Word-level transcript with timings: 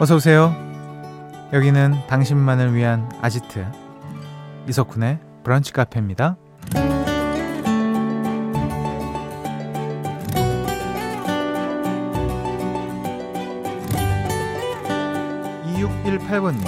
어서 0.00 0.14
오세요. 0.14 0.54
여기는 1.52 2.06
당신만을 2.06 2.72
위한 2.72 3.10
아지트 3.20 3.66
이석훈의 4.68 5.18
브런치 5.42 5.72
카페입니다. 5.72 6.36
2618번님 15.74 16.64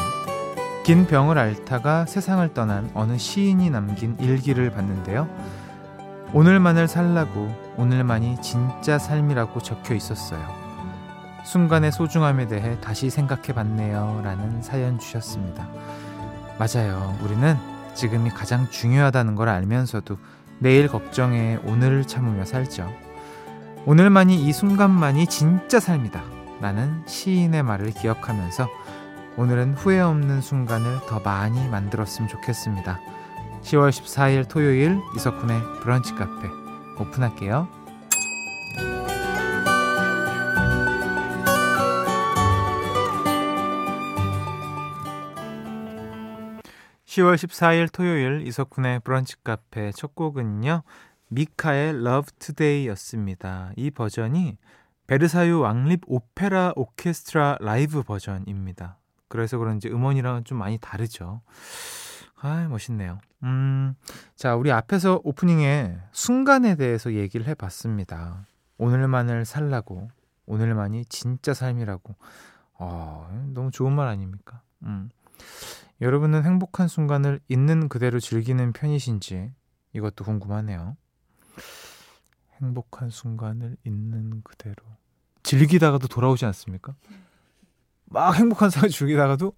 긴 0.82 1.06
병을 1.06 1.38
앓다가 1.38 2.06
세상을 2.06 2.52
떠난 2.52 2.90
어느 2.94 3.16
시인이 3.16 3.70
남긴 3.70 4.16
일기를 4.18 4.72
봤는데요. 4.72 5.28
오늘만을 6.32 6.88
살라고 6.88 7.48
오늘만이 7.76 8.42
진짜 8.42 8.98
삶이라고 8.98 9.60
적혀 9.60 9.94
있었어요. 9.94 10.59
순간의 11.44 11.92
소중함에 11.92 12.46
대해 12.46 12.78
다시 12.80 13.10
생각해 13.10 13.54
봤네요. 13.54 14.20
라는 14.24 14.62
사연 14.62 14.98
주셨습니다. 14.98 15.68
맞아요. 16.58 17.16
우리는 17.22 17.56
지금이 17.94 18.30
가장 18.30 18.68
중요하다는 18.70 19.34
걸 19.34 19.48
알면서도 19.48 20.18
내일 20.58 20.88
걱정에 20.88 21.58
오늘을 21.64 22.06
참으며 22.06 22.44
살죠. 22.44 22.90
오늘만이 23.86 24.46
이 24.46 24.52
순간만이 24.52 25.26
진짜 25.26 25.80
삶이다. 25.80 26.22
라는 26.60 27.02
시인의 27.06 27.62
말을 27.62 27.92
기억하면서 27.92 28.68
오늘은 29.36 29.74
후회 29.74 30.00
없는 30.00 30.42
순간을 30.42 31.06
더 31.08 31.20
많이 31.20 31.66
만들었으면 31.68 32.28
좋겠습니다. 32.28 33.00
10월 33.62 33.90
14일 33.90 34.48
토요일 34.48 35.00
이석훈의 35.16 35.60
브런치 35.82 36.14
카페 36.14 36.48
오픈할게요. 36.98 37.79
10월 47.10 47.34
14일 47.34 47.92
토요일 47.92 48.46
이석훈의 48.46 49.00
브런치 49.00 49.42
카페 49.42 49.90
첫 49.90 50.14
곡은요. 50.14 50.84
미카의 51.30 51.88
Love 51.88 52.30
Today였습니다. 52.38 53.72
이 53.74 53.90
버전이 53.90 54.56
베르사유 55.08 55.58
왕립 55.58 56.02
오페라 56.06 56.72
오케스트라 56.76 57.56
라이브 57.60 58.04
버전입니다. 58.04 58.98
그래서 59.26 59.58
그런지 59.58 59.88
음원이랑은 59.88 60.44
좀 60.44 60.58
많이 60.58 60.78
다르죠. 60.78 61.40
아, 62.36 62.68
멋있네요. 62.68 63.18
음, 63.42 63.96
자, 64.36 64.54
우리 64.54 64.70
앞에서 64.70 65.20
오프닝에 65.24 65.98
순간에 66.12 66.76
대해서 66.76 67.12
얘기를 67.14 67.48
해 67.48 67.54
봤습니다. 67.54 68.46
오늘만을 68.78 69.46
살라고, 69.46 70.12
오늘만이 70.46 71.06
진짜 71.06 71.54
삶이라고. 71.54 72.14
어, 72.74 73.48
너무 73.52 73.72
좋은 73.72 73.92
말 73.92 74.06
아닙니까? 74.06 74.62
음. 74.84 75.10
여러분은 76.00 76.44
행복한 76.44 76.88
순간을 76.88 77.40
있는 77.48 77.88
그대로 77.88 78.20
즐기는 78.20 78.72
편이신지 78.72 79.52
이것도 79.92 80.24
궁금하네요. 80.24 80.96
행복한 82.62 83.10
순간을 83.10 83.76
있는 83.84 84.42
그대로 84.42 84.76
즐기다가도 85.42 86.08
돌아오지 86.08 86.46
않습니까? 86.46 86.94
막 88.06 88.34
행복한 88.34 88.70
순간 88.70 88.90
즐기다가도 88.90 89.52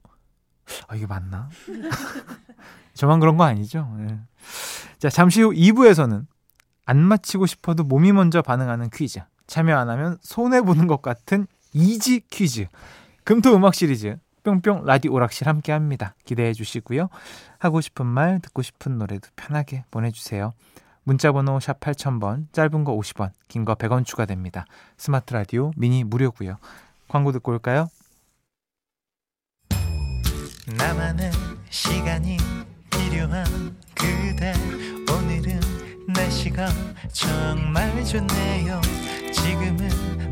아 0.88 0.96
이게 0.96 1.06
맞나? 1.06 1.48
저만 2.94 3.20
그런 3.20 3.36
거 3.36 3.44
아니죠? 3.44 3.88
네. 3.98 4.18
자 4.98 5.08
잠시 5.08 5.42
후 5.42 5.50
2부에서는 5.50 6.26
안 6.86 6.98
마치고 6.98 7.46
싶어도 7.46 7.84
몸이 7.84 8.12
먼저 8.12 8.42
반응하는 8.42 8.90
퀴즈 8.90 9.20
참여 9.46 9.76
안 9.76 9.88
하면 9.90 10.18
손해 10.22 10.62
보는 10.62 10.88
것 10.88 11.02
같은 11.02 11.46
이지 11.72 12.20
퀴즈 12.30 12.66
금토 13.24 13.54
음악 13.54 13.74
시리즈 13.74 14.18
뿅뿅 14.44 14.84
라디오 14.84 15.12
오락실 15.12 15.46
함께 15.48 15.72
합니다. 15.72 16.14
기대해 16.24 16.52
주시고요. 16.52 17.08
하고 17.58 17.80
싶은 17.80 18.06
말, 18.06 18.40
듣고 18.40 18.62
싶은 18.62 18.98
노래도 18.98 19.28
편하게 19.36 19.84
보내주세요. 19.90 20.52
문자번호 21.04 21.58
샵 21.60 21.80
8000번, 21.80 22.52
짧은 22.52 22.84
거 22.84 22.92
50원, 22.96 23.30
긴 23.48 23.64
거 23.64 23.74
100원 23.74 24.04
추가됩니다. 24.04 24.64
스마트 24.96 25.32
라디오 25.34 25.72
미니 25.76 26.04
무료고요. 26.04 26.56
광고 27.08 27.32
듣고 27.32 27.52
올까요? 27.52 27.88
나만의 30.78 31.30
시간이 31.70 32.36
필요한 32.90 33.44
그대 33.94 34.52
오늘은 35.12 35.60
날씨가 36.14 36.68
정말 37.12 38.04
좋네요. 38.04 38.80
지금은 39.32 40.31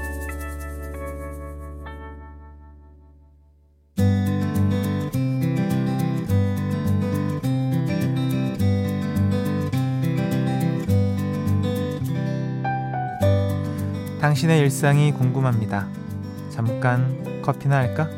당신의 14.41 14.59
일상이 14.61 15.11
궁금합니다. 15.11 15.87
잠깐 16.49 17.41
커피나 17.43 17.77
할까? 17.77 18.09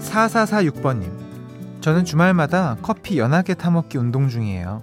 4446번님. 0.00 1.80
저는 1.80 2.04
주말마다 2.04 2.76
커피 2.82 3.18
연하게 3.18 3.54
타먹기 3.54 3.98
운동 3.98 4.28
중이에요. 4.28 4.82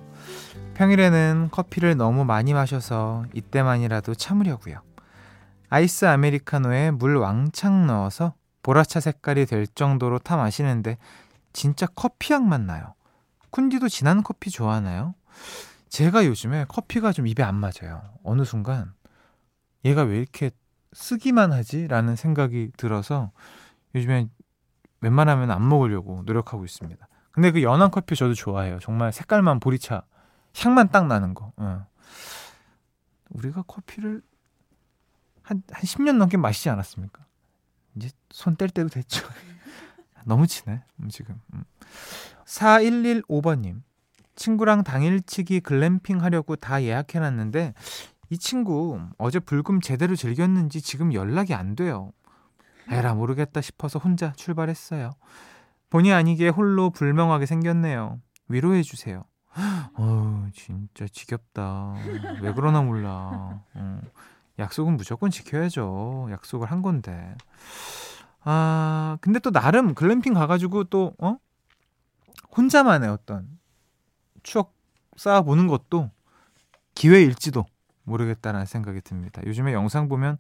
평일에는 0.75 1.50
커피를 1.52 1.97
너무 1.97 2.24
많이 2.24 2.53
마셔서 2.53 3.26
이때만이라도 3.34 4.16
참으려고요. 4.16 4.81
아이스 5.70 6.06
아메리카노에 6.06 6.91
물 6.91 7.18
왕창 7.18 7.86
넣어서 7.86 8.34
보라차 8.64 9.02
색깔이 9.02 9.46
될 9.46 9.68
정도로 9.68 10.20
타 10.20 10.38
마시는데 10.38 10.97
진짜 11.52 11.86
커피향 11.86 12.47
맛 12.47 12.62
나요. 12.62 12.94
쿤디도 13.52 13.90
진한 13.90 14.24
커피 14.24 14.52
좋아하나요? 14.52 15.16
제가 15.90 16.25
요즘에 16.25 16.66
커피가 16.67 17.12
좀 17.12 17.28
입에 17.28 17.44
안 17.44 17.56
맞아요. 17.56 18.01
어느 18.23 18.45
순간 18.45 18.94
얘가 19.85 20.03
왜 20.03 20.17
이렇게 20.19 20.51
쓰기만 20.94 21.51
하지? 21.51 21.88
라는 21.88 22.16
생각이 22.16 22.72
들어서 22.78 23.31
요즘에 23.95 24.28
웬만하면 25.01 25.51
안 25.51 25.67
먹으려고 25.67 26.22
노력하고 26.25 26.66
있습니다. 26.66 27.07
근데 27.31 27.51
그 27.51 27.63
연한 27.63 27.90
커피 27.91 28.16
저도 28.16 28.34
좋아해요. 28.34 28.79
정말 28.79 29.13
색깔만 29.13 29.59
보리차, 29.59 30.03
향만 30.57 30.90
딱 30.90 31.07
나는 31.07 31.34
거. 31.34 31.53
어. 31.57 31.85
우리가 33.29 33.61
커피를 33.63 34.22
한, 35.44 35.63
한 35.72 35.81
10년 35.84 36.17
넘게 36.17 36.38
마시지 36.38 36.69
않았습니까? 36.69 37.25
이제 37.96 38.09
손 38.31 38.56
뗄 38.56 38.69
때도 38.69 38.90
됐죠. 38.90 39.25
너무 40.25 40.47
치네, 40.47 40.84
음, 41.00 41.09
지금. 41.09 41.40
음. 41.53 41.63
4115번님. 42.46 43.81
친구랑 44.40 44.84
당일치기 44.84 45.60
글램핑 45.60 46.24
하려고 46.24 46.56
다 46.56 46.82
예약해놨는데 46.82 47.74
이 48.30 48.38
친구 48.38 49.00
어제 49.18 49.40
불금 49.40 49.82
제대로 49.82 50.16
즐겼는지 50.16 50.82
지금 50.82 51.14
연락이 51.14 51.53
안 51.53 51.76
돼요. 51.76 52.12
에라 52.90 53.14
모르겠다 53.14 53.59
싶어서 53.62 54.00
혼자 54.00 54.32
출발했어요. 54.32 55.12
본의 55.90 56.14
아니게 56.14 56.50
홀로 56.50 56.90
불멍하게 56.90 57.46
생겼네요. 57.46 58.22
위로해 58.47 58.82
주세요. 58.82 59.26
어 59.96 60.47
진짜 60.53 61.06
지겹다. 61.12 61.96
왜 62.42 62.53
그러나 62.56 62.82
몰라. 62.82 63.62
어, 63.74 64.02
약속은 64.58 64.96
무조건 64.96 65.32
지켜야죠. 65.32 66.30
약속을 66.32 66.72
한 66.72 66.82
건데. 66.82 67.35
아 68.44 69.18
근데 69.20 69.40
또 69.40 69.52
나름 69.52 69.94
글램핑 69.94 70.34
가가지고 70.34 70.85
또 70.85 71.14
어? 71.20 71.38
혼자만의 72.56 73.09
어떤 73.09 73.59
추억 74.44 74.74
쌓아보는 75.16 75.68
것도 75.68 76.09
기회일지도 76.96 77.66
모르겠다라는 78.03 78.66
생각이 78.66 79.02
듭니다. 79.02 79.41
요즘에 79.46 79.74
영상 79.74 80.08
보면 80.09 80.38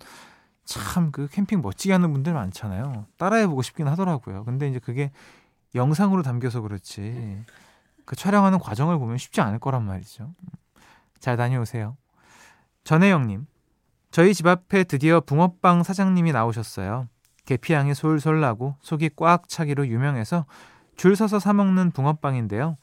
참 0.65 1.11
그 1.11 1.27
캠핑 1.27 1.61
멋지게 1.61 1.93
하는 1.93 2.13
분들 2.13 2.33
많잖아요. 2.33 3.07
따라해보고 3.17 3.61
싶긴 3.63 3.87
하더라고요. 3.87 4.43
근데 4.43 4.69
이제 4.69 4.77
그게 4.79 5.11
영상으로 5.73 6.21
담겨서 6.21 6.61
그렇지 6.61 7.43
그 8.05 8.15
촬영하는 8.15 8.59
과정을 8.59 8.97
보면 8.99 9.17
쉽지 9.17 9.41
않을 9.41 9.59
거란 9.59 9.83
말이죠. 9.83 10.33
잘 11.19 11.37
다녀오세요. 11.37 11.97
전혜영님, 12.83 13.45
저희 14.11 14.33
집 14.33 14.47
앞에 14.47 14.83
드디어 14.83 15.19
붕어빵 15.19 15.83
사장님이 15.83 16.31
나오셨어요. 16.31 17.07
계피향이 17.45 17.93
솔솔 17.93 18.41
나고 18.41 18.75
속이 18.81 19.11
꽉 19.15 19.47
차기로 19.47 19.87
유명해서 19.87 20.45
줄 20.95 21.15
서서 21.15 21.39
사 21.39 21.53
먹는 21.53 21.91
붕어빵인데요. 21.91 22.77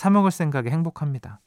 사 0.00 0.08
먹을 0.08 0.30
생각에 0.30 0.70
행복합니다. 0.70 1.42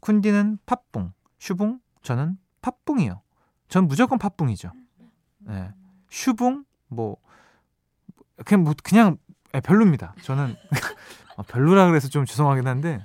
쿤디는 0.00 0.58
팥붕, 0.66 1.12
슈붕, 1.38 1.78
저는 2.02 2.36
팥붕이요. 2.60 3.22
전 3.68 3.86
무조건 3.86 4.18
팥붕이죠. 4.18 4.72
네. 5.38 5.72
슈붕 6.10 6.64
뭐 6.88 7.18
그냥 8.44 8.64
뭐 8.64 8.74
그냥 8.82 9.18
네, 9.52 9.60
별로입니다. 9.60 10.16
저는 10.22 10.56
어, 11.36 11.44
별로라 11.44 11.86
그래서 11.86 12.08
좀 12.08 12.24
죄송하긴 12.24 12.66
한데 12.66 13.04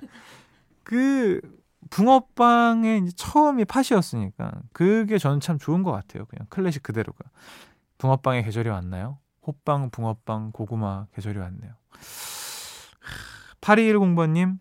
그 0.82 1.40
붕어빵의 1.90 3.02
이제 3.02 3.12
처음이 3.14 3.66
팥이었으니까 3.66 4.50
그게 4.72 5.16
저는 5.16 5.38
참 5.38 5.60
좋은 5.60 5.84
것 5.84 5.92
같아요. 5.92 6.24
그냥 6.24 6.44
클래식 6.50 6.82
그대로가 6.82 7.20
붕어빵의 7.98 8.42
계절이 8.42 8.68
왔나요? 8.68 9.18
호빵, 9.46 9.90
붕어빵, 9.90 10.50
고구마 10.50 11.06
계절이 11.14 11.38
왔네요. 11.38 11.72
8210번님 13.60 14.58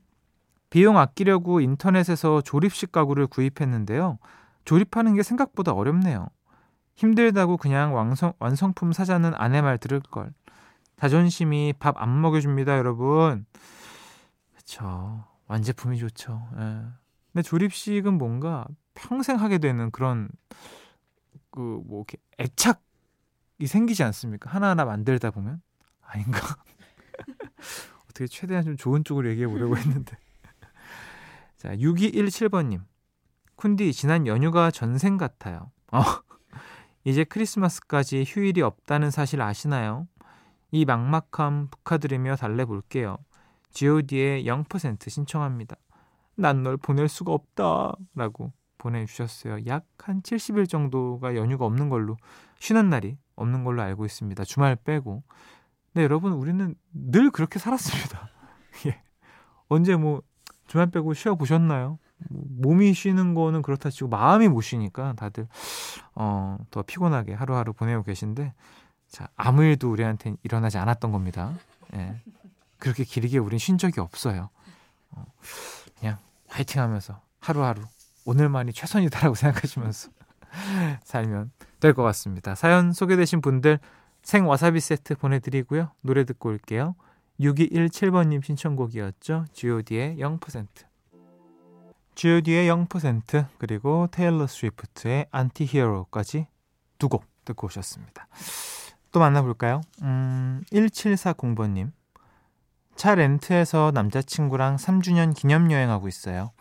비용 0.69 0.97
아끼려고 0.97 1.61
인터넷에서 1.61 2.41
조립식 2.41 2.91
가구를 2.91 3.27
구입했는데요. 3.27 4.19
조립하는 4.65 5.15
게 5.15 5.23
생각보다 5.23 5.71
어렵네요. 5.73 6.27
힘들다고 6.95 7.57
그냥 7.57 7.93
완성, 7.95 8.33
완성품 8.39 8.91
사자는 8.91 9.33
아내 9.35 9.61
말 9.61 9.77
들을 9.77 9.99
걸. 9.99 10.33
자존심이 10.97 11.73
밥 11.79 11.95
안 11.97 12.21
먹여줍니다, 12.21 12.77
여러분. 12.77 13.45
그쵸. 14.55 15.23
완제품이 15.47 15.97
좋죠. 15.99 16.47
예. 16.59 16.81
근데 17.31 17.41
조립식은 17.43 18.17
뭔가 18.17 18.65
평생 18.95 19.39
하게 19.39 19.59
되는 19.59 19.91
그런 19.91 20.27
그 21.51 21.59
뭐 21.85 21.99
이렇게 21.99 22.17
애착이 22.39 23.67
생기지 23.67 24.03
않습니까? 24.03 24.49
하나하나 24.49 24.83
만들다 24.85 25.31
보면 25.31 25.61
아닌가? 26.01 26.39
어떻게 28.09 28.27
최대한 28.27 28.63
좀 28.63 28.75
좋은 28.77 29.03
쪽으로 29.03 29.29
얘기해 29.29 29.47
보려고 29.47 29.77
했는데. 29.77 30.17
자, 31.57 31.75
6217번님. 31.75 32.81
쿤디, 33.57 33.91
지난 33.93 34.27
연휴가 34.27 34.69
전생 34.71 35.17
같아요. 35.17 35.71
어, 35.91 35.99
이제 37.03 37.23
크리스마스까지 37.23 38.23
휴일이 38.27 38.61
없다는 38.61 39.09
사실 39.11 39.41
아시나요? 39.41 40.07
이 40.71 40.85
막막함 40.85 41.69
북하드리며 41.71 42.35
달래볼게요. 42.35 43.17
god의 43.73 44.45
0% 44.45 45.09
신청합니다. 45.09 45.75
난 46.35 46.61
널 46.63 46.77
보낼 46.77 47.07
수가 47.07 47.33
없다. 47.33 47.93
라고 48.15 48.53
보내주셨어요. 48.77 49.65
약 49.65 49.85
한 50.07 50.21
70일 50.21 50.69
정도가 50.69 51.35
연휴가 51.35 51.65
없는 51.65 51.89
걸로, 51.89 52.15
쉬는 52.59 52.89
날이 52.89 53.17
없는 53.35 53.63
걸로 53.63 53.81
알고 53.81 54.05
있습니다. 54.05 54.43
주말 54.45 54.75
빼고. 54.77 55.23
네, 55.93 56.03
여러분, 56.03 56.31
우리는 56.33 56.75
늘 56.93 57.31
그렇게 57.31 57.59
살았습니다. 57.59 58.29
예. 58.87 59.01
언제 59.67 59.95
뭐, 59.95 60.21
주말 60.67 60.87
빼고 60.91 61.13
쉬어 61.13 61.35
보셨나요? 61.35 61.97
뭐 62.29 62.43
몸이 62.59 62.93
쉬는 62.93 63.33
거는 63.33 63.61
그렇다 63.61 63.89
치고 63.89 64.09
마음이 64.09 64.47
못 64.47 64.61
쉬니까 64.61 65.13
다들 65.13 65.47
어, 66.15 66.57
더 66.71 66.81
피곤하게 66.81 67.33
하루하루 67.33 67.73
보내고 67.73 68.03
계신데 68.03 68.53
자, 69.09 69.27
아무 69.35 69.63
일도 69.63 69.89
우리한테 69.91 70.35
일어나지 70.43 70.77
않았던 70.77 71.11
겁니다. 71.11 71.53
예. 71.95 72.19
그렇게 72.79 73.03
길게 73.03 73.37
우린 73.37 73.57
쉰 73.59 73.77
적이 73.77 74.01
없어요. 74.01 74.49
어, 75.11 75.25
그냥 75.99 76.17
화이팅 76.47 76.81
하면서 76.81 77.21
하루하루 77.39 77.81
오늘만이 78.25 78.73
최선이다라고 78.73 79.33
생각하시면서 79.35 80.09
살면 81.03 81.51
될 81.79 81.93
것 81.93 82.03
같습니다. 82.03 82.55
사연 82.55 82.91
소개되신 82.91 83.41
분들 83.41 83.79
생 84.23 84.47
와사비 84.47 84.79
세트 84.79 85.15
보내드리고요. 85.15 85.91
노래 86.01 86.25
듣고 86.25 86.49
올게요. 86.49 86.95
6217번님 87.39 88.43
신청곡이었죠. 88.43 89.45
god의 89.53 90.17
0%. 90.17 90.67
god의 92.15 92.69
0% 92.69 93.45
그리고 93.57 94.07
테일러 94.09 94.47
스위프트의 94.47 95.27
Anti-Hero까지 95.31 96.47
두 96.97 97.09
곡 97.09 97.25
듣고 97.45 97.67
오셨습니다. 97.67 98.27
또 99.11 99.19
만나볼까요? 99.19 99.81
음, 100.01 100.63
1740번님. 100.71 101.91
차 102.95 103.13
렌트해서 103.13 103.91
남자친구랑 103.93 104.77
3주년 104.77 105.35
기념 105.35 105.71
여행하고 105.71 106.07
있어요. 106.07 106.51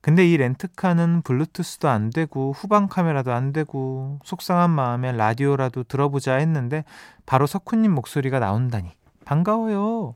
근데 0.00 0.26
이 0.26 0.36
렌트카는 0.36 1.22
블루투스도 1.22 1.88
안 1.88 2.10
되고 2.10 2.52
후방 2.52 2.88
카메라도 2.88 3.32
안 3.32 3.52
되고 3.52 4.18
속상한 4.24 4.70
마음에 4.70 5.12
라디오라도 5.12 5.84
들어보자 5.84 6.34
했는데 6.36 6.84
바로 7.26 7.46
석훈님 7.46 7.92
목소리가 7.92 8.38
나온다니 8.38 8.90
반가워요. 9.24 10.14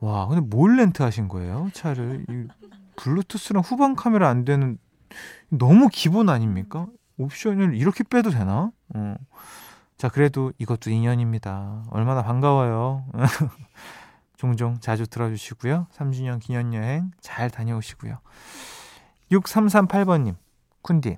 와, 0.00 0.26
근데 0.26 0.40
뭘 0.40 0.76
렌트하신 0.76 1.28
거예요? 1.28 1.70
차를 1.72 2.24
이 2.28 2.48
블루투스랑 2.96 3.62
후방 3.62 3.94
카메라 3.94 4.28
안 4.28 4.44
되는 4.44 4.78
너무 5.48 5.88
기본 5.92 6.28
아닙니까? 6.28 6.86
옵션을 7.18 7.74
이렇게 7.74 8.04
빼도 8.04 8.30
되나? 8.30 8.70
어. 8.94 9.14
자, 9.96 10.08
그래도 10.08 10.52
이것도 10.58 10.90
인연입니다. 10.90 11.84
얼마나 11.90 12.22
반가워요. 12.22 13.06
종종 14.36 14.78
자주 14.80 15.06
들어주시고요. 15.06 15.86
3주년 15.94 16.38
기념 16.40 16.74
여행 16.74 17.10
잘 17.20 17.48
다녀오시고요. 17.48 18.18
6338번님, 19.32 20.36
쿤디. 20.82 21.16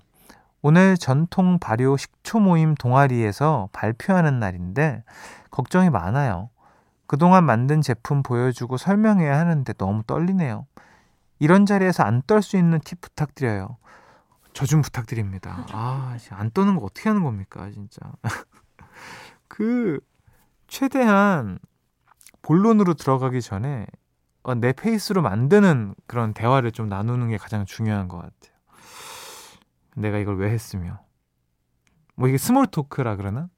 오늘 0.63 0.97
전통 0.97 1.59
발효 1.59 1.97
식초 1.97 2.39
모임 2.41 2.75
동아리에서 2.75 3.69
발표하는 3.73 4.39
날인데, 4.39 5.03
걱정이 5.51 5.91
많아요. 5.91 6.51
그동안 7.09 7.43
만든 7.45 7.81
제품 7.83 8.23
보여주고 8.23 8.77
설명해야 8.77 9.37
하는데 9.37 9.73
너무 9.73 10.05
떨리네요. 10.05 10.67
이런 11.41 11.67
자리에서 11.67 12.05
안 12.05 12.23
떨 12.27 12.43
수 12.43 12.57
있는 12.57 12.79
팁 12.85 13.01
부탁드려요. 13.01 13.79
저 14.53 14.67
좀 14.67 14.83
부탁드립니다. 14.83 15.65
아, 15.73 16.17
안 16.31 16.51
떠는 16.53 16.77
거 16.77 16.85
어떻게 16.85 17.09
하는 17.09 17.25
겁니까, 17.25 17.71
진짜. 17.71 18.01
그, 19.49 19.99
최대한 20.67 21.59
본론으로 22.43 22.95
들어가기 22.95 23.41
전에 23.41 23.87
어, 24.43 24.55
내 24.55 24.73
페이스로 24.73 25.23
만드는 25.23 25.95
그런 26.07 26.33
대화를 26.35 26.73
좀 26.73 26.89
나누는 26.89 27.29
게 27.29 27.37
가장 27.39 27.65
중요한 27.65 28.09
것 28.09 28.19
같아요. 28.19 28.57
내가 29.97 30.19
이걸 30.19 30.37
왜 30.39 30.51
했으며. 30.51 31.01
뭐 32.17 32.29
이게 32.29 32.39
small 32.39 32.67
talk라 32.67 33.17
그러나? 33.17 33.49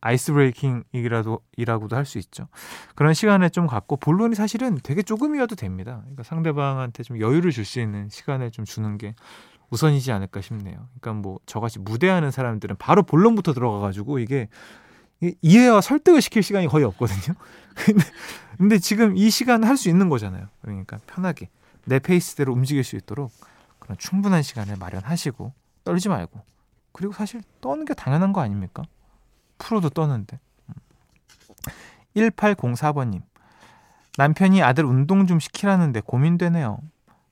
뭐 0.00 0.08
ice 0.08 0.32
breaking이라도 0.32 1.40
이라고도 1.56 1.96
할 1.96 2.04
수 2.04 2.18
있죠. 2.18 2.48
그런 2.94 3.14
시간을 3.14 3.50
좀 3.50 3.66
갖고 3.66 3.96
본론이 3.96 4.34
사실은 4.34 4.78
되게 4.82 5.02
조금이어도 5.02 5.56
됩니다. 5.56 5.98
그러니까 6.02 6.22
상대방한테 6.22 7.02
좀 7.02 7.20
여유를 7.20 7.50
줄 7.52 7.64
수 7.64 7.80
있는 7.80 8.08
시간을 8.08 8.50
좀 8.50 8.64
주는 8.64 8.96
게 8.98 9.14
우선이지 9.70 10.10
않을까 10.12 10.40
싶네요. 10.40 10.88
그러니까 11.00 11.12
뭐 11.22 11.38
저같이 11.46 11.78
무대하는 11.78 12.30
사람들은 12.30 12.76
바로 12.78 13.02
본론부터 13.02 13.52
들어가 13.52 13.80
가지고 13.80 14.18
이게 14.18 14.48
이해와 15.42 15.80
설득을 15.82 16.22
시킬 16.22 16.42
시간이 16.42 16.68
거의 16.68 16.84
없거든요. 16.84 17.36
근데, 17.74 18.04
근데 18.56 18.78
지금 18.78 19.16
이 19.16 19.28
시간 19.30 19.64
할 19.64 19.76
수 19.76 19.88
있는 19.90 20.08
거잖아요. 20.08 20.46
그러니까 20.62 20.98
편하게 21.06 21.50
내 21.84 21.98
페이스대로 21.98 22.52
움직일 22.52 22.84
수 22.84 22.96
있도록 22.96 23.30
그런 23.78 23.98
충분한 23.98 24.42
시간을 24.42 24.76
마련하시고 24.78 25.52
떨지 25.84 26.08
말고 26.08 26.40
그리고 26.92 27.12
사실 27.12 27.42
떠는 27.60 27.84
게 27.84 27.94
당연한 27.94 28.32
거 28.32 28.40
아닙니까? 28.40 28.82
프로도 29.58 29.90
떠는데. 29.90 30.38
1804번님. 32.16 33.22
남편이 34.16 34.62
아들 34.62 34.84
운동 34.84 35.26
좀 35.26 35.38
시키라는데 35.38 36.00
고민되네요. 36.00 36.78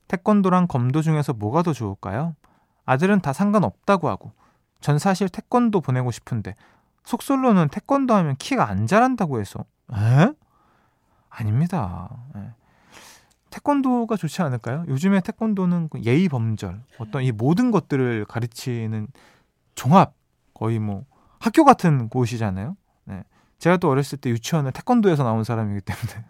태권도랑 0.09 0.69
검도 0.69 1.03
중에서 1.03 1.33
뭐가 1.33 1.63
더 1.63 1.73
좋을까요? 1.73 2.37
아들은 2.85 3.21
다 3.21 3.33
상관없다고 3.33 4.09
하고 4.09 4.33
전 4.81 4.99
사실 4.99 5.29
태권도 5.29 5.81
보내고 5.81 6.13
싶은데 6.13 6.55
속설로는 7.05 7.69
태권도 7.69 8.15
하면 8.15 8.37
키가 8.37 8.69
안 8.69 8.87
자란다고 8.87 9.41
해서 9.41 9.65
에? 9.93 10.33
아닙니다. 11.29 12.09
에. 12.37 12.51
태권도가 13.51 14.17
좋지 14.17 14.43
않을까요? 14.43 14.85
요즘에 14.89 15.21
태권도는 15.21 15.89
그 15.89 16.03
예의 16.03 16.29
범절, 16.29 16.83
어떤 16.99 17.23
이 17.23 17.33
모든 17.33 17.71
것들을 17.71 18.27
가르치는 18.27 19.09
종합 19.75 20.15
거의 20.55 20.79
뭐 20.79 21.05
학교 21.47 21.65
같은 21.65 22.09
곳이잖아요. 22.09 22.77
네. 23.05 23.23
제가 23.59 23.77
또 23.77 23.89
어렸을 23.89 24.19
때 24.19 24.31
유치원을 24.31 24.73
태권도에서 24.73 25.23
나온 25.23 25.45
사람이기 25.45 25.81
때문에 25.81 26.25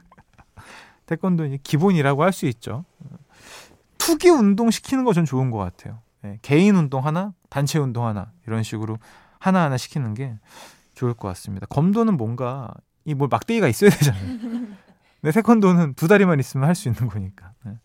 태권도는 1.07 1.59
기본이라고 1.63 2.23
할 2.23 2.33
수 2.33 2.45
있죠. 2.47 2.85
투기 3.99 4.29
운동 4.29 4.71
시키는 4.71 5.05
거 5.05 5.13
전 5.15 5.25
좋은 5.25 5.51
것 5.51 5.57
같아요. 5.59 6.01
네. 6.23 6.39
개인 6.43 6.77
운동 6.77 7.07
하나, 7.07 7.33
단체 7.49 7.79
운동 7.79 8.07
하나 8.07 8.31
이런 8.47 8.63
식으로 8.63 8.99
하나 9.39 9.65
하나 9.65 9.77
시키는 9.79 10.13
게 10.15 10.39
좋을 10.95 11.15
것 11.15 11.29
같습니다. 11.29 11.67
검도는 11.67 12.17
뭔가 12.17 12.71
이뭐 13.07 13.29
막대기가 13.29 13.69
있어야 13.69 13.91
되잖아요. 13.91 14.39
근데 15.21 15.33
태권도는 15.33 15.95
두 15.95 16.09
다리만 16.09 16.39
있으면 16.41 16.69
할 16.69 16.75
수 16.75 16.89
있는 16.89 17.09
거니까. 17.09 17.53
네. 17.65 17.79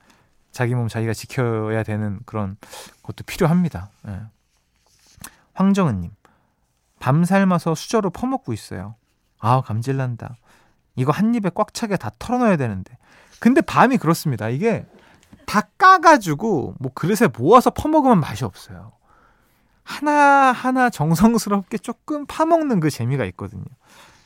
자기 0.52 0.76
몸 0.76 0.90
자기가 0.90 1.14
지켜야 1.14 1.82
되는 1.84 2.20
그런 2.26 2.58
것도 3.04 3.24
필요합니다. 3.26 3.90
네. 4.04 4.20
황정은님, 5.54 6.12
밤 7.02 7.26
삶아서 7.26 7.76
수저로 7.76 8.12
퍼먹고 8.12 8.54
있어요. 8.54 8.96
아 9.40 9.62
감질난다. 9.62 10.38
이거 10.96 11.12
한 11.12 11.34
입에 11.36 11.50
꽉 11.54 11.74
차게 11.74 11.98
다 11.98 12.12
털어넣어야 12.20 12.58
되는데. 12.58 12.98
근데 13.40 13.62
밤이 13.62 13.98
그렇습니다. 13.98 14.50
이게 14.50 14.86
다 15.46 15.62
까가지고 15.78 16.76
뭐 16.80 16.92
그릇에 16.94 17.28
모아서 17.36 17.72
퍼먹으면 17.72 18.20
맛이 18.20 18.46
없어요. 18.46 18.92
하나하나 19.84 20.90
정성스럽게 20.90 21.80
조금 21.80 22.26
파먹는 22.28 22.80
그 22.80 22.90
재미가 22.90 23.26
있거든요. 23.26 23.66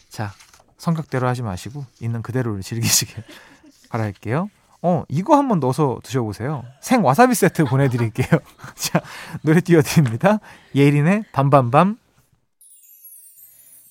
자, 0.09 0.31
성격대로 0.77 1.27
하지 1.27 1.43
마시고 1.43 1.85
있는 2.01 2.21
그대로를 2.21 2.61
즐기시길 2.61 3.23
바랄게요. 3.89 4.49
어, 4.81 5.03
이거 5.07 5.37
한번 5.37 5.59
넣어서 5.61 5.99
드셔보세요. 6.03 6.63
생 6.81 7.03
와사비 7.03 7.33
세트 7.33 7.63
보내드릴게요. 7.71 8.27
자, 8.75 9.01
노래 9.41 9.61
띄워드립니다. 9.61 10.39
예린의 10.75 11.23
밤밤밤. 11.31 11.97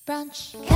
브 0.05 0.74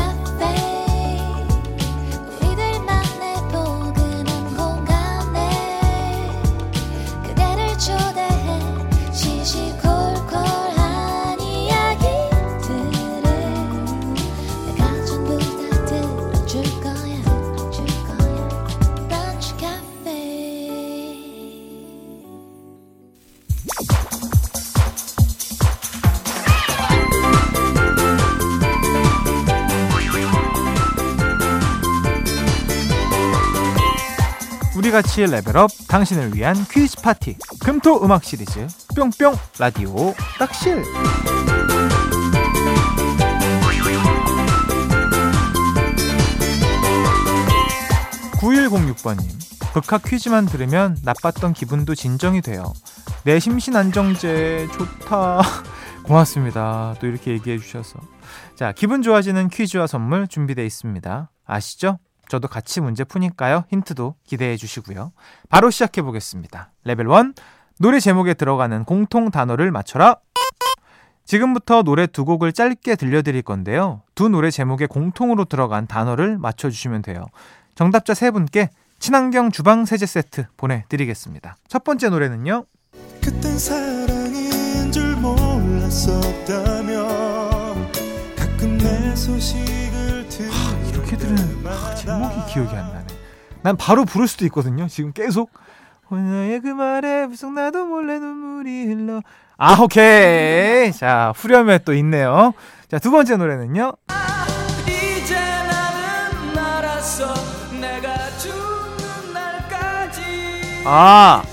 런치, 34.99 34.99
우리 34.99 35.01
같이 35.01 35.25
level 35.25 35.57
up 35.57 35.69
당신을 35.87 36.35
위한 36.35 36.55
퀴즈 36.69 37.01
파티 37.01 37.37
금토 37.61 38.03
음악 38.03 38.23
시리즈 38.23 38.67
뿅뿅 38.95 39.33
라디오 39.57 40.13
락실. 40.37 40.83
9106번님 48.41 49.73
극학 49.73 50.03
퀴즈만 50.03 50.45
들으면 50.47 50.97
나빴던 51.03 51.53
기분도 51.53 51.95
진정이 51.95 52.41
돼요. 52.41 52.73
내 53.23 53.39
심신 53.39 53.75
안정제 53.75 54.67
좋다. 54.73 55.41
고맙습니다. 56.03 56.95
또 56.99 57.07
이렇게 57.07 57.31
얘기해 57.31 57.57
주셔서. 57.57 57.99
자 58.55 58.73
기분 58.73 59.01
좋아지는 59.01 59.49
퀴즈와 59.49 59.87
선물 59.87 60.27
준비되어 60.27 60.65
있습니다. 60.65 61.31
아시죠? 61.45 61.99
저도 62.29 62.47
같이 62.47 62.79
문제 62.79 63.03
푸니까요. 63.03 63.65
힌트도 63.69 64.15
기대해 64.23 64.55
주시고요. 64.55 65.11
바로 65.49 65.69
시작해 65.69 66.01
보겠습니다. 66.01 66.71
레벨 66.85 67.07
1. 67.07 67.33
노래 67.79 67.99
제목에 67.99 68.33
들어가는 68.35 68.85
공통 68.85 69.31
단어를 69.31 69.71
맞춰라. 69.71 70.15
지금부터 71.25 71.83
노래 71.83 72.07
두 72.07 72.25
곡을 72.25 72.53
짧게 72.53 72.95
들려드릴 72.95 73.41
건데요. 73.41 74.01
두 74.15 74.29
노래 74.29 74.49
제목에 74.49 74.85
공통으로 74.85 75.45
들어간 75.45 75.85
단어를 75.85 76.37
맞춰주시면 76.37 77.01
돼요. 77.01 77.25
정답자 77.75 78.13
세 78.13 78.31
분께 78.31 78.69
친환경 78.99 79.51
주방 79.51 79.85
세제 79.85 80.05
세트 80.05 80.45
보내드리겠습니다. 80.57 81.55
첫 81.67 81.83
번째 81.83 82.09
노래는요. 82.09 82.65
그땐 83.21 83.57
사랑인 83.57 84.91
줄 84.91 85.15
몰랐었다며 85.17 87.07
가끔 88.35 88.77
내 88.77 89.15
소식을 89.15 90.27
듣 90.29 90.51
이렇게 90.91 91.15
들은 91.15 91.37
아, 91.65 91.88
제목이 92.19 92.51
기억이 92.51 92.75
안 92.75 92.91
나네. 92.91 93.05
난 93.61 93.77
바로 93.77 94.03
부를 94.03 94.27
수도 94.27 94.43
있거든요. 94.45 94.89
지금 94.89 95.13
계속 95.13 95.51
너의 96.11 96.59
그 96.59 96.67
말에 96.67 97.27
무슨 97.27 97.53
나도 97.53 97.85
몰래 97.85 98.19
눈물이 98.19 98.87
흘러. 98.87 99.21
아 99.57 99.77
오케이. 99.81 100.91
자 100.91 101.31
후렴에 101.35 101.79
또 101.79 101.93
있네요. 101.93 102.53
자 102.89 102.99
두 102.99 103.09
번째 103.11 103.37
노래는요. 103.37 103.93
아. 110.85 111.43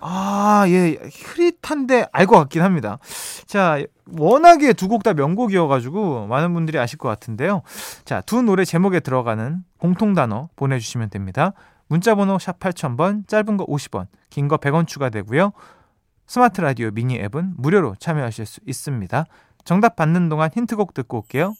아, 0.00 0.64
예, 0.68 0.96
흐릿한데 1.24 2.06
알 2.12 2.26
것 2.26 2.36
같긴 2.38 2.62
합니다. 2.62 2.98
자, 3.46 3.82
워낙에 4.18 4.72
두 4.72 4.88
곡 4.88 5.02
다 5.02 5.12
명곡이어가지고 5.14 6.26
많은 6.28 6.54
분들이 6.54 6.78
아실 6.78 6.98
것 6.98 7.08
같은데요. 7.08 7.62
자, 8.04 8.20
두 8.22 8.42
노래 8.42 8.64
제목에 8.64 9.00
들어가는 9.00 9.64
공통 9.78 10.14
단어 10.14 10.48
보내주시면 10.56 11.10
됩니다. 11.10 11.52
문자번호 11.88 12.38
샵 12.38 12.58
8000번, 12.60 13.26
짧은 13.28 13.56
거 13.56 13.66
50원, 13.66 14.06
긴 14.30 14.48
거 14.48 14.56
100원 14.58 14.86
추가되고요. 14.86 15.52
스마트 16.26 16.60
라디오 16.60 16.90
미니 16.90 17.16
앱은 17.18 17.54
무료로 17.56 17.96
참여하실 17.98 18.46
수 18.46 18.60
있습니다. 18.66 19.24
정답 19.64 19.96
받는 19.96 20.28
동안 20.28 20.50
힌트곡 20.52 20.94
듣고 20.94 21.18
올게요. 21.18 21.54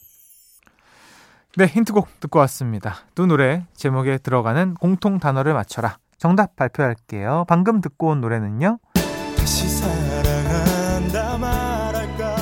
네, 1.57 1.67
힌트곡 1.67 2.21
듣고 2.21 2.39
왔습니다. 2.41 2.97
두 3.15 3.27
노래 3.27 3.65
제목에 3.75 4.19
들어가는 4.19 4.75
공통 4.75 5.19
단어를 5.19 5.55
맞춰라. 5.55 5.97
정답 6.19 6.57
발표할게요. 6.57 7.45
방금 7.49 7.81
듣고 7.81 8.09
온 8.09 8.21
노래는요. 8.21 8.79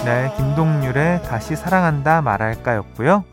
네, 0.04 0.33
김동률의 0.37 1.23
다시 1.25 1.56
사랑한다 1.56 2.23
말할까였고요. 2.23 3.25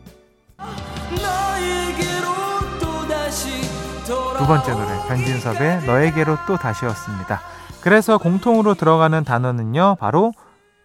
두 4.36 4.46
번째 4.46 4.72
노래 4.72 5.08
변진섭의 5.08 5.86
너에게로 5.86 6.36
또 6.46 6.56
다시였습니다. 6.56 7.40
그래서 7.80 8.18
공통으로 8.18 8.74
들어가는 8.74 9.24
단어는요, 9.24 9.96
바로 9.98 10.32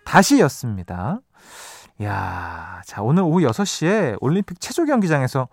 다시였습니다. 0.06 1.20
야, 2.04 2.82
자 2.86 3.02
오늘 3.02 3.24
오후 3.24 3.42
6시에 3.42 4.18
올림픽 4.22 4.62
체조 4.62 4.86
경기장에서 4.86 5.50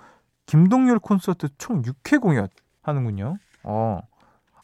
김동률 0.46 1.00
콘서트 1.00 1.48
총 1.58 1.82
6회 1.82 2.20
공연 2.20 2.48
하는군요. 2.82 3.38
어. 3.66 4.00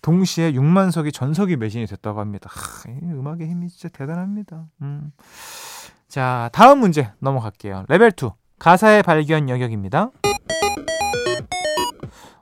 동시에 0.00 0.52
6만 0.52 0.90
석이 0.90 1.12
전석이 1.12 1.56
매진이 1.56 1.86
됐다고 1.86 2.18
합니다. 2.18 2.50
하, 2.50 2.90
음악의 2.90 3.48
힘이 3.48 3.68
진짜 3.68 3.88
대단합니다. 3.88 4.66
음. 4.82 5.12
자, 6.08 6.50
다음 6.52 6.80
문제 6.80 7.12
넘어갈게요. 7.20 7.84
레벨 7.88 8.10
2. 8.10 8.30
가사의 8.58 9.02
발견 9.02 9.48
영역입니다. 9.48 10.10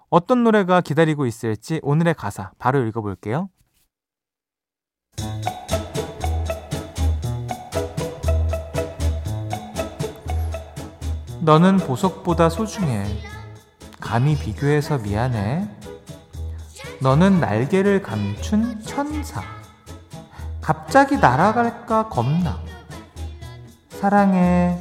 어떤 0.09 0.43
노래가 0.43 0.81
기다리고 0.81 1.27
있을지 1.27 1.81
오늘의 1.83 2.15
가사 2.15 2.53
바로 2.59 2.85
읽어볼게요. 2.87 3.49
너는 11.43 11.79
보석보다 11.79 12.49
소중해. 12.49 13.05
감히 14.01 14.37
비교해서 14.37 14.99
미안해. 14.99 15.80
너는 17.03 17.41
날개를 17.41 18.03
감춘 18.03 18.83
천사. 18.83 19.43
갑자기 20.61 21.17
날아갈까 21.17 22.11
겁나. 22.11 22.61
사랑해. 23.89 24.79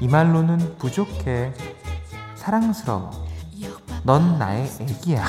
이 0.00 0.06
말로는 0.06 0.76
부족해. 0.76 1.54
사랑스러워. 2.36 3.10
넌 4.02 4.38
나의 4.38 4.68
애기야. 4.78 5.24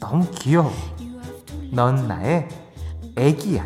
너무 0.00 0.30
귀여워. 0.32 0.70
넌 1.72 2.06
나의 2.06 2.46
애기야. 3.16 3.64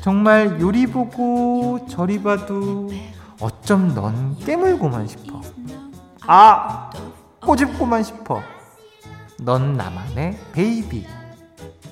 정말 0.00 0.60
요리 0.60 0.88
보고 0.88 1.86
저리 1.88 2.20
봐도 2.20 2.90
어쩜 3.40 3.94
넌 3.94 4.36
깨물고만 4.38 5.06
싶어. 5.06 5.40
아! 6.26 6.90
꼬집고만 7.40 8.02
싶어. 8.02 8.42
넌 9.40 9.76
나만의 9.76 10.38
베이비. 10.52 11.06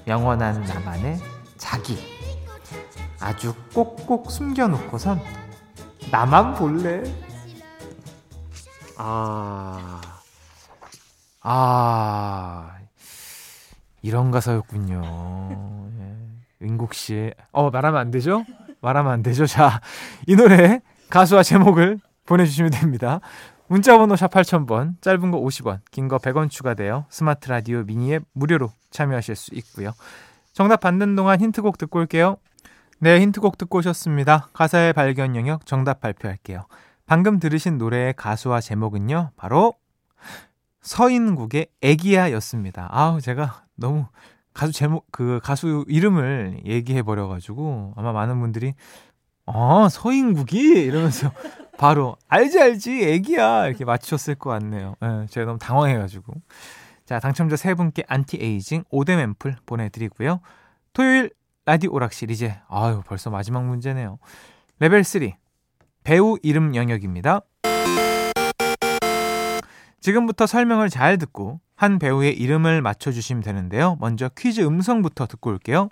영원한 0.07 0.63
나만의 0.63 1.19
자기. 1.57 1.99
아주 3.21 3.55
꼭꼭 3.73 4.31
숨겨놓고선 4.31 5.21
나만 6.11 6.55
볼래. 6.55 7.03
아, 8.99 10.01
아, 11.43 12.77
이런 14.03 14.31
가사였군요. 14.31 15.49
예. 15.51 16.67
은국 16.67 16.95
씨의, 16.95 17.35
어, 17.53 17.71
말하면 17.71 18.01
안 18.01 18.11
되죠? 18.11 18.45
말하면 18.81 19.13
안 19.13 19.23
되죠? 19.23 19.47
자, 19.47 19.81
이 20.27 20.35
노래 20.35 20.81
가수와 21.11 21.43
제목을 21.43 22.01
보내주시면 22.25 22.71
됩니다. 22.73 23.21
문자번호 23.69 24.15
샵 24.17 24.31
8000번, 24.31 25.01
짧은 25.03 25.31
거 25.31 25.41
50원, 25.41 25.81
긴 25.91 26.09
거 26.09 26.19
100원 26.19 26.49
추가되어 26.51 27.07
스마트 27.09 27.49
라디오 27.49 27.83
미니앱 27.83 28.23
무료로 28.33 28.71
참여하실 28.91 29.37
수 29.37 29.55
있고요. 29.57 29.93
정답 30.53 30.81
받는 30.81 31.17
동안 31.17 31.41
힌트곡 31.41 31.77
듣고 31.79 31.99
올게요. 31.99 32.37
네, 33.01 33.21
힌트곡 33.21 33.59
듣고 33.59 33.79
오셨습니다. 33.79 34.49
가사의 34.53 34.93
발견 34.93 35.37
영역 35.37 35.67
정답 35.67 36.01
발표할게요. 36.01 36.67
방금 37.07 37.39
들으신 37.39 37.77
노래의 37.79 38.15
가수와 38.15 38.61
제목은요, 38.61 39.31
바로 39.37 39.75
서인국의 40.81 41.67
애기야였습니다. 41.83 42.89
아우 42.91 43.21
제가 43.21 43.65
너무 43.75 44.07
가수 44.55 44.73
제목 44.73 45.07
그 45.11 45.41
가수 45.43 45.85
이름을 45.89 46.61
얘기해 46.65 47.03
버려 47.03 47.27
가지고 47.27 47.93
아마 47.97 48.13
많은 48.13 48.41
분들이 48.41 48.75
어 49.45 49.89
서인국이 49.91 50.59
이러면서 50.85 51.31
바로 51.79 52.17
알지 52.29 52.61
알지 52.61 53.05
애기야 53.05 53.67
이렇게 53.67 53.85
맞추셨을 53.85 54.37
것 54.37 54.51
같네요. 54.51 54.97
네, 55.01 55.27
제가 55.29 55.47
너무 55.47 55.59
당황해 55.59 55.97
가지고 55.97 56.35
자 57.05 57.21
당첨자 57.21 57.57
세 57.57 57.75
분께 57.75 58.03
안티에이징 58.09 58.85
오뎀 58.91 59.19
앰플 59.19 59.57
보내드리고요. 59.67 60.41
토요일 60.93 61.31
라디오 61.65 61.93
오락실 61.93 62.31
이제 62.31 62.59
아유 62.69 63.03
벌써 63.07 63.31
마지막 63.31 63.65
문제네요. 63.65 64.19
레벨 64.79 65.05
3 65.05 65.31
배우 66.05 66.39
이름 66.43 66.75
영역입니다. 66.75 67.41
지금부터 70.01 70.47
설명을 70.47 70.89
잘 70.89 71.19
듣고 71.19 71.61
한 71.75 71.99
배우의 71.99 72.39
이름을 72.39 72.81
맞춰주시면 72.81 73.43
되는데요. 73.43 73.97
먼저 74.01 74.29
퀴즈 74.29 74.61
음성부터 74.61 75.27
듣고 75.27 75.51
올게요. 75.51 75.89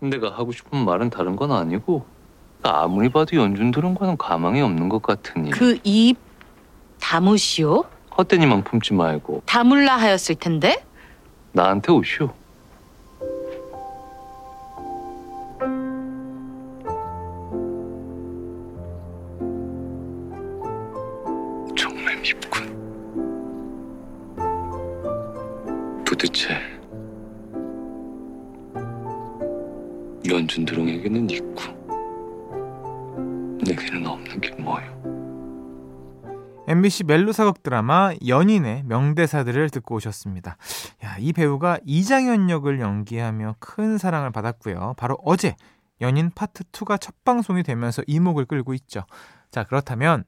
내가 0.00 0.30
하고 0.30 0.50
싶은 0.50 0.84
말은 0.84 1.10
다른 1.10 1.36
건 1.36 1.52
아니고 1.52 2.06
아무리 2.70 3.08
봐도 3.10 3.36
연준 3.36 3.70
들은과는 3.70 4.16
가망이 4.16 4.60
없는 4.62 4.88
것 4.88 5.02
같으니 5.02 5.50
그 5.50 5.78
입 5.84 6.16
다무시오? 7.00 7.84
헛된 8.16 8.42
이만 8.42 8.64
품지 8.64 8.94
말고 8.94 9.42
다물라 9.46 9.96
하였을 9.96 10.36
텐데 10.36 10.82
나한테 11.52 11.92
오시오. 11.92 12.30
정말 21.76 22.16
밉군. 22.20 22.74
도대체 26.04 26.56
연준 30.28 30.64
드롱에게는 30.64 31.28
있고 31.30 31.53
MBC 36.84 37.04
멜로 37.04 37.32
사극 37.32 37.62
드라마 37.62 38.12
연인의 38.26 38.82
명대사들을 38.84 39.70
듣고 39.70 39.94
오셨습니다. 39.94 40.58
야, 41.02 41.16
이 41.18 41.32
배우가 41.32 41.78
이장현 41.86 42.50
역을 42.50 42.78
연기하며 42.78 43.56
큰 43.58 43.96
사랑을 43.96 44.30
받았고요. 44.30 44.92
바로 44.98 45.16
어제 45.24 45.56
연인 46.02 46.30
파트 46.30 46.62
2가 46.64 47.00
첫 47.00 47.24
방송이 47.24 47.62
되면서 47.62 48.02
이목을 48.06 48.44
끌고 48.44 48.74
있죠. 48.74 49.06
자, 49.50 49.64
그렇다면 49.64 50.24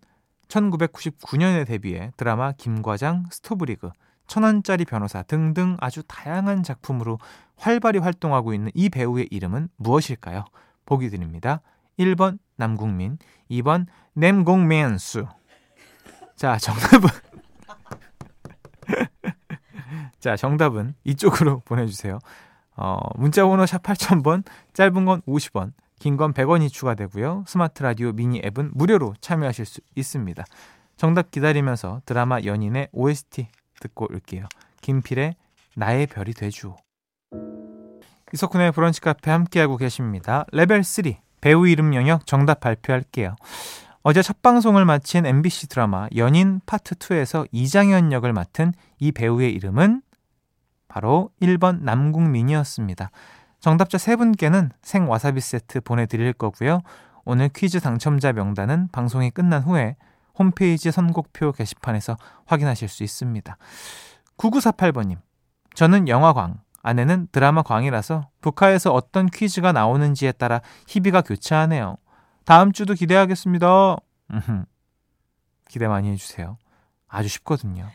1999년에 0.49 1.67
데뷔해 1.67 2.13
드라마 2.17 2.53
김과장, 2.53 3.27
스토브리그, 3.31 3.91
천원짜리 4.27 4.87
변호사 4.87 5.23
등등 5.23 5.77
아주 5.81 6.03
다양한 6.09 6.63
작품으로 6.63 7.19
활발히 7.59 7.99
활동하고 7.99 8.55
있는 8.55 8.71
이 8.73 8.89
배우의 8.89 9.29
이름은 9.31 9.69
무엇일까요? 9.77 10.47
보기 10.87 11.11
드립니다. 11.11 11.61
1번 11.99 12.39
남궁민, 12.57 13.19
2번 13.51 13.87
냄공맨수. 14.15 15.27
자, 16.37 16.59
정답은 16.59 17.09
자, 20.21 20.37
정답은 20.37 20.95
이쪽으로 21.05 21.61
보내주세요. 21.65 22.19
어, 22.77 22.99
문자번호 23.17 23.65
샵 23.67 23.83
8000번, 23.83 24.45
짧은 24.75 25.05
건 25.07 25.23
50원, 25.23 25.73
긴 25.99 26.17
건 26.17 26.35
100원이 26.35 26.71
추가되고요. 26.71 27.45
스마트 27.47 27.83
라디오 27.83 28.13
미니 28.13 28.41
앱은 28.45 28.73
무료로 28.75 29.15
참여하실 29.21 29.65
수 29.65 29.81
있습니다. 29.95 30.45
정답 30.97 31.31
기다리면서 31.31 32.03
드라마 32.05 32.41
연인의 32.43 32.89
OST 32.93 33.49
듣고 33.81 34.07
올게요. 34.11 34.47
김필의 34.83 35.35
나의 35.75 36.07
별이 36.07 36.33
돼주오. 36.35 36.77
이석훈의 38.33 38.73
브런치 38.73 39.01
카페 39.01 39.31
함께하고 39.31 39.77
계십니다. 39.77 40.45
레벨 40.53 40.83
3 40.85 41.05
배우 41.41 41.67
이름 41.67 41.95
영역 41.95 42.27
정답 42.27 42.61
발표할게요. 42.61 43.37
어제 44.09 44.23
첫 44.23 44.41
방송을 44.41 44.85
마친 44.85 45.27
MBC 45.27 45.67
드라마 45.67 46.07
연인 46.15 46.61
파트 46.65 46.95
2에서 46.95 47.45
이장현 47.51 48.13
역을 48.13 48.33
맡은 48.33 48.73
이 49.01 49.11
배우의 49.11 49.53
이름은 49.53 50.01
바로 50.87 51.31
1번 51.43 51.81
남궁민이었습니다. 51.83 53.11
정답자 53.59 53.99
3분께는 53.99 54.71
생와사비 54.81 55.41
세트 55.41 55.81
보내드릴 55.81 56.35
거고요. 56.35 56.83
오늘 57.25 57.49
퀴즈 57.49 57.81
당첨자 57.81 58.33
명단은 58.33 58.91
방송이 58.93 59.31
끝난 59.31 59.65
후에 59.65 59.97
홈페이지 60.39 60.93
선곡표 60.93 61.51
게시판에서 61.51 62.17
확인하실 62.45 62.89
수 62.89 63.03
있습니다. 63.03 63.57
9948번님, 64.39 65.17
저는 65.75 66.07
영화광, 66.07 66.61
아내는 66.81 67.27
드라마광이라서 67.33 68.29
브카에서 68.41 68.95
어떤 68.95 69.27
퀴즈가 69.27 69.73
나오는지에 69.73 70.31
따라 70.31 70.61
희비가 70.87 71.23
교차하네요. 71.23 71.97
다음 72.47 72.71
주도 72.71 72.95
기대하겠습니다. 72.95 73.97
기대 75.69 75.89
많이 75.89 76.11
해주세요. 76.13 76.57
아주 77.09 77.29
쉽거든요. 77.29 77.89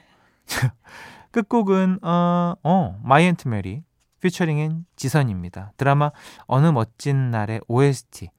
끝곡은 1.32 2.00
어, 2.04 2.56
어 2.62 3.00
My 3.02 3.26
Aunt 3.28 3.47
Mary 3.47 3.82
featuring인 4.19 4.86
지선입니다. 4.98 5.72
드라마 5.78 6.12
어느 6.48 6.68
멋진 6.68 7.32
날의 7.32 7.62
OST 7.70 8.30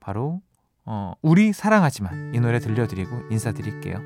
바로 0.00 0.42
어, 0.84 1.12
우리 1.22 1.52
사랑하지만 1.52 2.34
이 2.34 2.40
노래 2.40 2.58
들려드리고 2.58 3.28
인사드릴게요. 3.30 3.98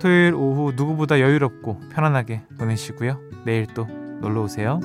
토요일 0.00 0.34
오후 0.34 0.72
누구보다 0.74 1.20
여유롭고 1.20 1.88
편안하게 1.90 2.42
보내시고요. 2.58 3.44
내일 3.44 3.68
또 3.74 3.84
놀러 3.84 4.42
오세요. 4.42 4.80